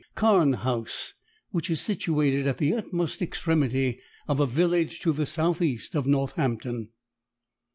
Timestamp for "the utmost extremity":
2.57-3.99